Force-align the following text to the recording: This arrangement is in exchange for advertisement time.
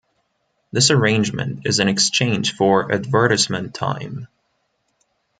This 0.71 0.89
arrangement 0.89 1.67
is 1.67 1.77
in 1.77 1.87
exchange 1.87 2.55
for 2.55 2.91
advertisement 2.91 3.75
time. 3.75 4.27